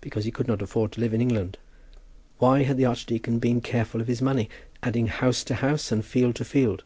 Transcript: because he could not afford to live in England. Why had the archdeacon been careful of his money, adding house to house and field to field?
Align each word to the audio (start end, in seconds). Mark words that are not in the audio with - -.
because 0.00 0.24
he 0.24 0.32
could 0.32 0.48
not 0.48 0.60
afford 0.60 0.90
to 0.90 0.98
live 1.00 1.14
in 1.14 1.20
England. 1.20 1.56
Why 2.38 2.64
had 2.64 2.76
the 2.76 2.86
archdeacon 2.86 3.38
been 3.38 3.60
careful 3.60 4.00
of 4.00 4.08
his 4.08 4.20
money, 4.20 4.50
adding 4.82 5.06
house 5.06 5.44
to 5.44 5.54
house 5.54 5.92
and 5.92 6.04
field 6.04 6.34
to 6.34 6.44
field? 6.44 6.82